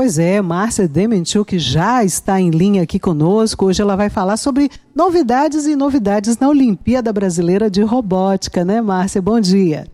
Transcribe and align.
Pois 0.00 0.18
é, 0.18 0.40
Márcia 0.40 0.88
Demenchuk 0.88 1.58
já 1.58 2.02
está 2.02 2.40
em 2.40 2.48
linha 2.48 2.84
aqui 2.84 2.98
conosco. 2.98 3.66
Hoje 3.66 3.82
ela 3.82 3.96
vai 3.96 4.08
falar 4.08 4.38
sobre 4.38 4.70
novidades 4.96 5.66
e 5.66 5.76
novidades 5.76 6.38
na 6.38 6.48
Olimpíada 6.48 7.12
Brasileira 7.12 7.68
de 7.68 7.82
Robótica, 7.82 8.64
né, 8.64 8.80
Márcia? 8.80 9.20
Bom 9.20 9.38
dia. 9.38 9.84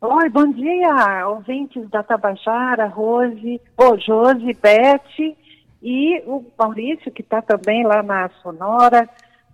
Oi, 0.00 0.28
bom 0.28 0.46
dia, 0.46 1.26
ouvintes 1.26 1.90
da 1.90 2.04
Tabajara, 2.04 2.86
Rose, 2.86 3.60
oh, 3.76 3.98
Josi, 3.98 4.56
Beth 4.62 5.34
e 5.82 6.22
o 6.24 6.44
Maurício, 6.56 7.10
que 7.10 7.22
está 7.22 7.42
também 7.42 7.84
lá 7.84 8.00
na 8.00 8.30
Sonora. 8.44 9.10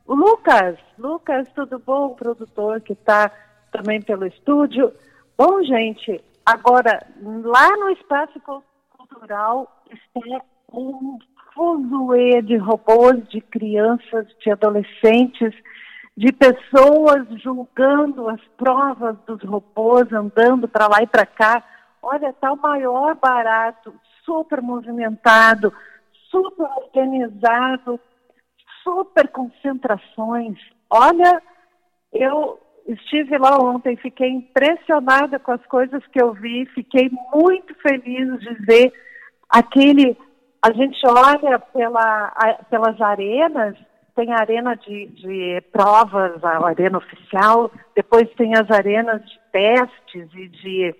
O 0.07 0.14
Lucas, 0.14 0.77
Lucas, 0.98 1.48
tudo 1.54 1.79
bom? 1.79 2.09
O 2.09 2.14
produtor 2.14 2.82
que 2.82 2.93
está 2.93 3.30
também 3.72 4.02
pelo 4.02 4.27
estúdio. 4.27 4.93
Bom, 5.38 5.62
gente, 5.62 6.22
agora, 6.45 7.07
lá 7.22 7.75
no 7.79 7.88
Espaço 7.88 8.38
Cultural 9.31 9.85
está 9.93 10.45
um 10.73 11.19
fuzuê 11.55 12.43
de 12.43 12.57
robôs, 12.57 13.29
de 13.29 13.41
crianças, 13.41 14.27
de 14.41 14.51
adolescentes, 14.51 15.55
de 16.16 16.33
pessoas 16.33 17.27
julgando 17.41 18.29
as 18.29 18.41
provas 18.57 19.16
dos 19.27 19.41
robôs, 19.45 20.12
andando 20.12 20.66
para 20.66 20.88
lá 20.88 21.02
e 21.02 21.07
para 21.07 21.24
cá. 21.24 21.62
Olha, 22.02 22.30
está 22.30 22.52
o 22.52 22.61
maior 22.61 23.15
barato, 23.15 23.95
super 24.24 24.61
movimentado, 24.61 25.73
super 26.29 26.66
organizado, 26.83 28.01
super 28.83 29.29
concentrações. 29.29 30.59
Olha, 30.91 31.41
eu 32.12 32.59
estive 32.88 33.38
lá 33.38 33.57
ontem, 33.59 33.97
fiquei 33.97 34.29
impressionada 34.29 35.38
com 35.38 35.52
as 35.52 35.65
coisas 35.66 36.05
que 36.09 36.21
eu 36.21 36.33
vi, 36.33 36.66
fiquei 36.74 37.09
muito 37.33 37.73
feliz 37.77 38.41
de 38.41 38.55
ver 38.65 38.93
aquele. 39.50 40.16
A 40.62 40.72
gente 40.72 40.98
olha 41.06 41.59
pela, 41.59 42.32
pelas 42.68 43.00
arenas 43.00 43.76
tem 44.15 44.32
a 44.32 44.40
arena 44.40 44.76
de, 44.76 45.07
de 45.07 45.62
provas, 45.73 46.42
a 46.45 46.66
arena 46.66 46.98
oficial, 46.98 47.70
depois 47.95 48.29
tem 48.37 48.54
as 48.54 48.70
arenas 48.70 49.23
de 49.23 49.40
testes 49.51 50.29
e 50.34 50.48
de 50.48 50.95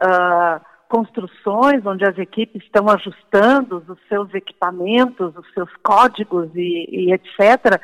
uh, 0.00 0.60
construções, 0.88 1.84
onde 1.84 2.04
as 2.04 2.16
equipes 2.18 2.62
estão 2.62 2.88
ajustando 2.88 3.84
os 3.88 3.98
seus 4.08 4.32
equipamentos, 4.34 5.34
os 5.36 5.52
seus 5.52 5.70
códigos 5.82 6.48
e, 6.54 6.86
e 6.90 7.12
etc. 7.12 7.80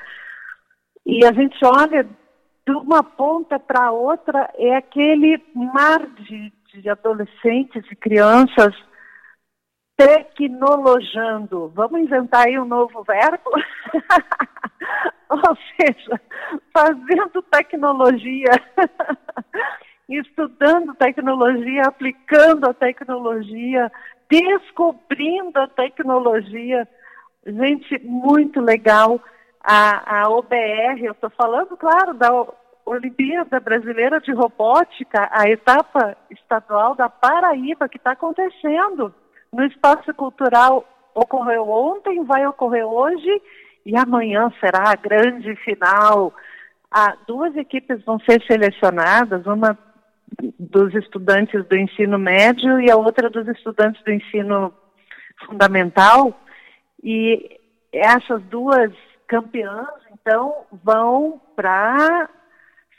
E 1.04 1.24
a 1.24 1.32
gente 1.32 1.58
olha 1.64 2.04
de 2.04 2.72
uma 2.72 3.02
ponta 3.02 3.58
para 3.58 3.90
outra, 3.90 4.48
é 4.56 4.76
aquele 4.76 5.42
mar 5.54 6.06
de, 6.06 6.52
de 6.74 6.88
adolescentes 6.88 7.84
e 7.90 7.96
crianças 7.96 8.74
tecnologando. 10.00 11.70
Vamos 11.74 12.00
inventar 12.00 12.46
aí 12.46 12.58
um 12.58 12.64
novo 12.64 13.04
verbo? 13.04 13.50
Ou 15.28 15.56
seja, 15.76 16.18
fazendo 16.72 17.42
tecnologia, 17.50 18.50
estudando 20.08 20.94
tecnologia, 20.94 21.82
aplicando 21.82 22.70
a 22.70 22.74
tecnologia, 22.74 23.92
descobrindo 24.28 25.60
a 25.60 25.68
tecnologia. 25.68 26.88
Gente, 27.46 27.98
muito 28.02 28.58
legal. 28.60 29.20
A, 29.62 30.22
a 30.22 30.30
OBR, 30.30 31.04
eu 31.04 31.12
estou 31.12 31.28
falando, 31.30 31.76
claro, 31.76 32.14
da 32.14 32.30
Olimpíada 32.86 33.60
Brasileira 33.60 34.18
de 34.18 34.32
Robótica, 34.32 35.28
a 35.30 35.46
etapa 35.50 36.16
estadual 36.30 36.94
da 36.94 37.10
Paraíba, 37.10 37.86
que 37.86 37.98
está 37.98 38.12
acontecendo 38.12 39.14
no 39.52 39.64
Espaço 39.64 40.12
Cultural 40.14 40.84
ocorreu 41.14 41.68
ontem, 41.68 42.24
vai 42.24 42.46
ocorrer 42.46 42.86
hoje 42.86 43.42
e 43.84 43.96
amanhã 43.96 44.50
será 44.60 44.90
a 44.90 44.96
grande 44.96 45.54
final. 45.56 46.32
Ah, 46.90 47.16
duas 47.26 47.56
equipes 47.56 48.02
vão 48.04 48.18
ser 48.20 48.42
selecionadas, 48.44 49.46
uma 49.46 49.78
dos 50.58 50.94
estudantes 50.94 51.64
do 51.66 51.76
ensino 51.76 52.18
médio 52.18 52.80
e 52.80 52.90
a 52.90 52.96
outra 52.96 53.28
dos 53.28 53.46
estudantes 53.48 54.02
do 54.04 54.12
ensino 54.12 54.72
fundamental. 55.46 56.38
E 57.02 57.58
essas 57.92 58.42
duas 58.44 58.92
campeãs, 59.26 59.88
então, 60.12 60.64
vão 60.84 61.40
para 61.56 62.28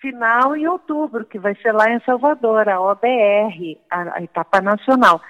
final 0.01 0.55
em 0.55 0.67
outubro, 0.67 1.25
que 1.25 1.37
vai 1.37 1.55
ser 1.55 1.71
lá 1.71 1.89
em 1.89 1.99
Salvador, 2.01 2.67
a 2.67 2.81
OBR, 2.81 3.77
a, 3.89 4.17
a 4.17 4.23
etapa 4.23 4.59
nacional. 4.59 5.21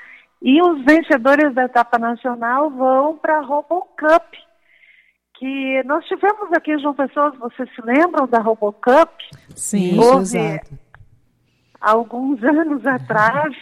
E 0.41 0.59
os 0.61 0.83
vencedores 0.83 1.53
da 1.53 1.65
etapa 1.65 1.99
nacional 1.99 2.69
vão 2.71 3.15
para 3.17 3.37
a 3.37 3.41
RoboCup, 3.41 4.37
que 5.35 5.83
nós 5.83 6.03
tivemos 6.05 6.51
aqui 6.53 6.73
em 6.73 6.79
João 6.79 6.95
Pessoa, 6.95 7.31
vocês 7.31 7.69
se 7.75 7.81
lembram 7.83 8.27
da 8.27 8.39
RoboCup? 8.39 9.11
Sim, 9.55 9.99
Houve, 9.99 10.37
exato. 10.37 10.79
Alguns 11.79 12.43
anos 12.43 12.85
atrás, 12.85 13.55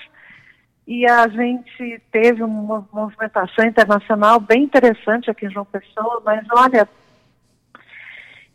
e 0.87 1.05
a 1.05 1.27
gente 1.27 2.01
teve 2.11 2.43
uma 2.43 2.87
movimentação 2.91 3.65
internacional 3.65 4.39
bem 4.39 4.63
interessante 4.63 5.29
aqui 5.29 5.47
em 5.47 5.51
João 5.51 5.65
Pessoa, 5.65 6.21
mas 6.25 6.45
olha, 6.51 6.87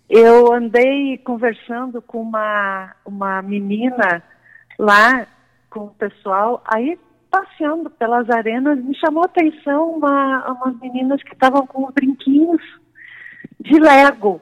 eu 0.09 0.53
andei 0.53 1.19
conversando 1.19 2.01
com 2.01 2.23
uma, 2.23 2.95
uma 3.05 3.43
menina 3.43 4.23
lá, 4.79 5.27
com 5.71 5.87
o 5.87 5.95
pessoal, 5.95 6.63
aí 6.67 6.99
passeando 7.35 7.91
pelas 7.91 8.31
arenas, 8.31 8.79
me 8.79 8.95
chamou 8.97 9.25
a 9.25 9.27
atenção 9.27 9.91
uma, 9.91 10.53
umas 10.53 10.79
meninas 10.79 11.21
que 11.25 11.33
estavam 11.33 11.67
com 11.67 11.91
brinquinhos 11.91 12.63
de 13.59 13.77
Lego. 13.81 14.41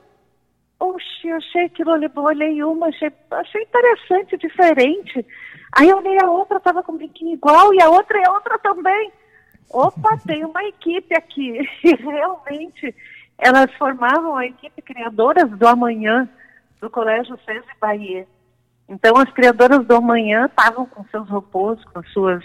Oxe, 0.79 1.27
eu 1.27 1.37
achei 1.37 1.65
aquilo, 1.65 1.97
eu 1.97 2.11
olhei 2.17 2.63
uma, 2.63 2.89
achei, 2.89 3.11
achei 3.31 3.63
interessante, 3.63 4.37
diferente. 4.37 5.25
Aí 5.73 5.89
eu 5.89 5.97
olhei 5.97 6.19
a 6.23 6.31
outra, 6.31 6.59
estava 6.59 6.83
com 6.83 6.93
um 6.93 6.99
brinquinho 6.99 7.33
igual, 7.33 7.73
e 7.73 7.81
a 7.81 7.89
outra 7.89 8.21
e 8.21 8.27
a 8.27 8.33
outra 8.33 8.59
também. 8.59 9.11
Opa, 9.71 10.19
tem 10.27 10.45
uma 10.45 10.63
equipe 10.65 11.15
aqui. 11.15 11.61
E 11.83 11.95
realmente, 11.95 12.95
elas 13.39 13.73
formavam 13.79 14.37
a 14.37 14.45
equipe 14.45 14.83
Criadoras 14.83 15.51
do 15.51 15.67
Amanhã, 15.67 16.29
do 16.79 16.91
Colégio 16.91 17.39
César 17.47 17.73
Bahia. 17.81 18.27
Então, 18.87 19.17
as 19.17 19.33
criadoras 19.33 19.87
do 19.87 19.97
amanhã 19.97 20.45
estavam 20.45 20.85
com 20.85 21.03
seus 21.05 21.27
robôs, 21.29 21.83
com 21.87 22.03
suas 22.05 22.45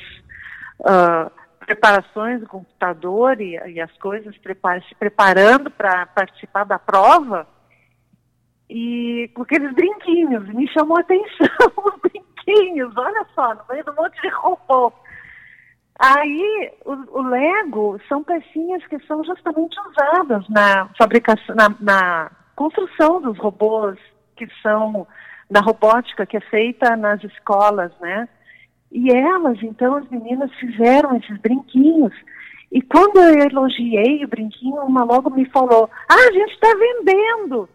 uh, 0.82 1.32
preparações 1.60 2.40
do 2.40 2.48
computador 2.48 3.40
e, 3.42 3.58
e 3.74 3.82
as 3.82 3.92
coisas, 3.98 4.38
prepar, 4.38 4.82
se 4.84 4.96
preparando 4.96 5.70
para 5.70 6.06
participar 6.06 6.64
da 6.64 6.80
prova, 6.80 7.48
e 8.70 9.30
com 9.34 9.44
aqueles 9.44 9.74
brinquinhos, 9.74 10.48
me 10.50 10.68
chamou 10.72 10.98
a 10.98 11.02
atenção 11.02 11.48
os 11.86 12.02
brinquinhos, 12.02 12.94
olha 12.98 13.26
só, 13.34 13.54
no 13.54 13.62
meio 13.70 13.84
do 13.86 13.94
monte 13.96 14.22
de 14.22 14.30
robô. 14.30 14.92
Aí, 16.00 16.72
o, 16.86 17.20
o, 17.20 17.22
Lego 17.28 18.00
são 18.08 18.24
pecinhas 18.24 18.86
que 18.86 19.00
são 19.08 19.24
justamente 19.24 19.76
usadas 19.80 20.48
na 20.48 20.90
fabricação, 20.98 21.56
na, 21.56 21.76
na 21.80 22.32
construção 22.56 23.20
dos 23.22 23.38
robôs, 23.40 23.98
que 24.36 24.48
são 24.62 25.08
da 25.50 25.60
robótica 25.60 26.26
que 26.26 26.38
é 26.38 26.42
feita 26.42 26.96
nas 26.96 27.24
escolas, 27.24 27.92
né? 28.00 28.30
E 28.92 29.12
elas, 29.12 29.62
então, 29.62 29.96
as 29.96 30.10
meninas 30.10 30.54
fizeram 30.56 31.16
esses 31.18 31.38
brinquinhos. 31.40 32.14
E 32.72 32.82
quando 32.82 33.18
eu 33.22 33.40
elogiei 33.40 34.24
o 34.24 34.28
brinquinho, 34.28 34.82
uma 34.82 35.04
logo 35.04 35.30
me 35.30 35.46
falou: 35.46 35.90
Ah, 36.10 36.28
a 36.30 36.32
gente 36.32 36.54
está 36.54 36.68
vendendo. 36.74 37.70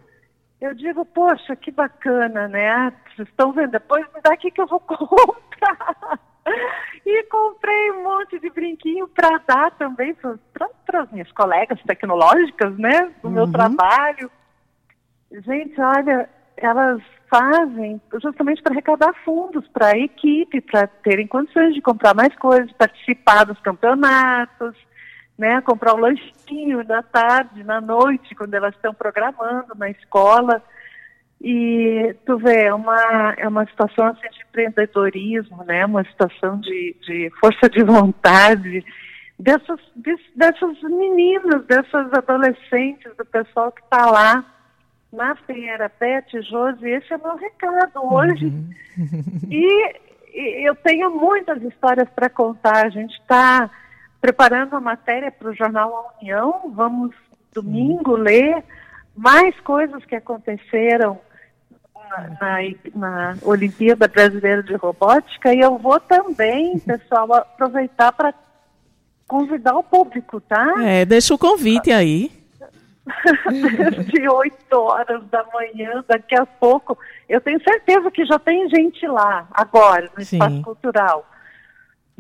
Eu 0.61 0.75
digo: 0.75 1.05
Poxa, 1.05 1.57
que 1.57 1.71
bacana, 1.71 2.49
né? 2.49 2.69
Ah, 2.69 2.93
vocês 3.15 3.29
estão 3.29 3.53
vendo? 3.53 3.73
Depois 3.73 4.05
me 4.15 4.21
dá 4.23 4.33
aqui 4.33 4.51
que 4.51 4.61
eu 4.61 4.67
vou 4.67 4.81
comprar. 4.81 6.19
e 7.07 7.23
comprei 7.25 7.91
um 7.93 8.03
monte 8.05 8.39
de 8.39 8.51
brinquinho 8.51 9.09
para 9.09 9.39
dar 9.47 9.71
também 9.73 10.15
para 10.15 11.03
as 11.03 11.11
minhas 11.11 11.31
colegas 11.33 11.81
tecnológicas, 11.87 12.77
né? 12.79 13.13
Do 13.23 13.29
uhum. 13.29 13.35
meu 13.35 13.51
trabalho. 13.51 14.31
Gente, 15.31 15.81
olha, 15.81 16.29
elas 16.65 17.03
fazem 17.29 18.01
justamente 18.21 18.63
para 18.63 18.73
arrecadar 18.73 19.15
fundos 19.25 19.67
para 19.69 19.89
a 19.89 19.99
equipe, 19.99 20.61
para 20.61 20.87
terem 20.87 21.27
condições 21.27 21.75
de 21.75 21.81
comprar 21.81 22.15
mais 22.15 22.35
coisas, 22.37 22.71
participar 22.73 23.45
dos 23.45 23.59
campeonatos, 23.61 24.77
né, 25.39 25.61
comprar 25.63 25.95
o 25.95 25.97
um 25.97 26.01
lanchinho 26.01 26.85
na 26.85 27.03
tarde, 27.03 27.65
na 27.65 27.81
noite, 27.81 28.35
quando 28.35 28.55
elas 28.55 28.75
estão 28.75 28.93
programando 28.93 29.75
na 29.77 29.91
escola. 29.91 30.63
E 31.41 32.15
tu 32.25 32.37
vê, 32.39 32.65
é 32.67 32.75
uma, 32.75 33.35
é 33.37 33.49
uma 33.49 33.67
situação 33.67 34.07
assim, 34.07 34.29
de 34.31 34.43
empreendedorismo, 34.43 35.65
né, 35.65 35.85
uma 35.87 36.05
situação 36.05 36.61
de, 36.61 36.95
de 37.01 37.31
força 37.41 37.69
de 37.69 37.83
vontade 37.83 38.85
dessas, 39.39 39.81
dessas 40.37 40.83
meninas, 40.83 41.65
dessas 41.65 42.13
adolescentes, 42.13 43.11
do 43.17 43.25
pessoal 43.25 43.73
que 43.73 43.83
está 43.83 44.07
lá 44.07 44.52
na 45.13 45.37
Feira 45.37 45.91
Pet, 45.91 46.41
Josi, 46.43 46.89
esse 46.89 47.13
é 47.13 47.17
o 47.17 47.23
meu 47.23 47.37
recado 47.37 48.15
hoje. 48.15 48.47
Uhum. 48.47 48.71
E, 49.51 49.97
e, 50.33 50.67
eu 50.67 50.75
tenho 50.75 51.11
muitas 51.11 51.63
histórias 51.63 52.09
para 52.09 52.31
contar. 52.31 52.87
A 52.87 52.89
gente 52.89 53.13
está 53.21 53.71
preparando 54.21 54.75
a 54.75 54.81
matéria 54.81 55.31
para 55.31 55.51
o 55.51 55.55
jornal 55.55 55.95
A 55.95 56.19
União. 56.23 56.73
Vamos 56.75 57.15
domingo 57.53 58.17
ler 58.17 58.65
mais 59.15 59.59
coisas 59.61 60.03
que 60.07 60.17
aconteceram 60.17 61.21
na, 62.41 62.59
na, 62.95 63.37
Olimpíada 63.43 64.09
Brasileira 64.09 64.63
de 64.63 64.75
Robótica 64.77 65.53
e 65.53 65.61
eu 65.61 65.77
vou 65.77 66.01
também, 66.01 66.79
pessoal, 66.81 67.35
aproveitar 67.35 68.13
para 68.13 68.33
convidar 69.29 69.77
o 69.77 69.83
público, 69.83 70.41
tá? 70.41 70.75
É, 70.83 71.05
deixa 71.05 71.35
o 71.35 71.39
convite 71.39 71.91
aí. 71.91 72.31
de 74.13 74.29
8 74.29 74.77
horas 74.77 75.25
da 75.29 75.45
manhã, 75.53 76.05
daqui 76.07 76.35
a 76.35 76.47
pouco. 76.47 76.97
Eu 77.29 77.41
tenho 77.41 77.63
certeza 77.63 78.11
que 78.11 78.25
já 78.25 78.39
tem 78.39 78.69
gente 78.69 79.07
lá, 79.07 79.47
agora, 79.53 80.11
no 80.17 80.25
Sim. 80.25 80.37
Espaço 80.37 80.63
Cultural. 80.63 81.27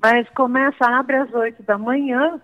Mas 0.03 0.29
começa, 0.31 0.85
abre 0.85 1.17
às 1.17 1.33
8 1.33 1.63
da 1.63 1.79
manhã 1.79 2.41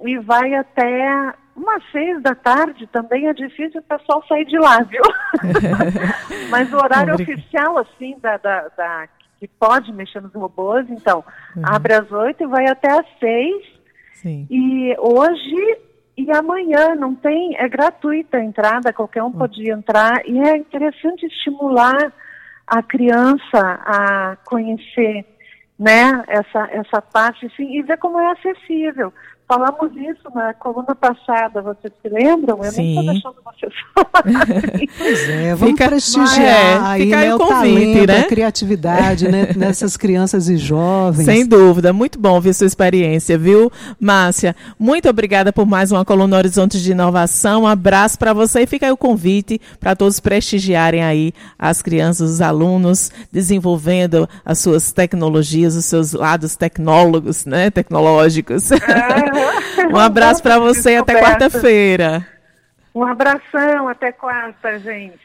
e 0.00 0.18
vai 0.18 0.54
até 0.54 1.34
umas 1.56 1.82
seis 1.90 2.22
da 2.22 2.34
tarde 2.34 2.86
também 2.88 3.26
é 3.28 3.32
difícil 3.32 3.80
o 3.80 3.84
pessoal 3.84 4.22
sair 4.28 4.44
de 4.44 4.58
lá, 4.58 4.82
viu? 4.82 5.02
Mas 6.50 6.70
o 6.72 6.76
horário 6.76 7.14
oficial, 7.14 7.78
assim, 7.78 8.16
da, 8.20 8.36
da, 8.36 8.68
da, 8.76 9.08
que 9.40 9.48
pode 9.48 9.90
mexer 9.92 10.20
nos 10.20 10.34
robôs, 10.34 10.88
então, 10.90 11.24
uhum. 11.56 11.62
abre 11.64 11.94
às 11.94 12.10
oito 12.12 12.42
e 12.42 12.46
vai 12.46 12.66
até 12.68 12.92
às 12.92 13.06
seis. 13.18 13.64
Sim. 14.12 14.46
E 14.50 14.94
hoje 14.98 15.78
e 16.26 16.32
amanhã 16.32 16.96
não 16.96 17.14
tem, 17.14 17.56
é 17.56 17.68
gratuita 17.68 18.36
a 18.36 18.44
entrada, 18.44 18.92
qualquer 18.92 19.22
um 19.22 19.26
uhum. 19.26 19.32
pode 19.32 19.70
entrar. 19.70 20.26
E 20.26 20.36
é 20.40 20.56
interessante 20.56 21.24
estimular 21.24 22.12
a 22.66 22.82
criança 22.82 23.60
a 23.62 24.36
conhecer 24.44 25.24
né, 25.78 26.24
essa, 26.26 26.68
essa 26.72 27.00
parte 27.00 27.46
assim, 27.46 27.78
e 27.78 27.82
ver 27.82 27.96
como 27.98 28.18
é 28.18 28.32
acessível. 28.32 29.14
Falamos 29.48 29.92
isso 29.96 30.28
na 30.34 30.52
coluna 30.54 30.92
passada, 30.96 31.62
vocês 31.62 31.92
se 32.02 32.08
lembram? 32.08 32.58
Eu 32.64 32.72
Sim. 32.72 32.82
nem 32.82 32.90
estou 32.98 33.12
deixando 33.12 33.36
vocês 33.44 33.72
falarem. 33.94 34.88
Pois 34.98 35.28
é, 35.28 35.54
vamos 35.54 35.74
fica, 35.74 35.88
prestigiar 35.88 36.40
é, 36.40 36.78
aí, 36.82 37.06
né, 37.06 37.34
o, 37.34 37.38
convite, 37.38 37.54
talento, 37.54 38.06
né? 38.06 38.20
a 38.20 38.24
criatividade 38.24 39.28
né, 39.28 39.48
nessas 39.54 39.96
crianças 39.96 40.48
e 40.48 40.56
jovens. 40.56 41.24
Sem 41.24 41.46
dúvida, 41.46 41.92
muito 41.92 42.18
bom 42.18 42.40
ver 42.40 42.54
sua 42.54 42.66
experiência, 42.66 43.38
viu, 43.38 43.70
Márcia? 44.00 44.56
Muito 44.78 45.08
obrigada 45.08 45.52
por 45.52 45.64
mais 45.64 45.92
uma 45.92 46.04
coluna 46.04 46.38
Horizonte 46.38 46.82
de 46.82 46.90
Inovação. 46.90 47.62
Um 47.62 47.66
abraço 47.68 48.18
para 48.18 48.32
você 48.32 48.62
e 48.62 48.66
fica 48.66 48.86
aí 48.86 48.92
o 48.92 48.96
convite 48.96 49.60
para 49.78 49.94
todos 49.94 50.18
prestigiarem 50.18 51.04
aí 51.04 51.32
as 51.56 51.82
crianças, 51.82 52.30
os 52.30 52.40
alunos, 52.40 53.12
desenvolvendo 53.30 54.28
as 54.44 54.58
suas 54.58 54.90
tecnologias, 54.90 55.76
os 55.76 55.84
seus 55.84 56.12
lados 56.12 56.56
tecnólogos, 56.56 57.44
né, 57.44 57.70
tecnológicos. 57.70 58.72
É. 58.72 59.35
um 59.92 59.98
abraço 59.98 60.42
para 60.42 60.58
você 60.58 60.96
até 60.96 61.20
quarta-feira. 61.20 62.26
Um 62.94 63.04
abração, 63.04 63.88
até 63.88 64.10
quarta, 64.10 64.78
gente. 64.78 65.14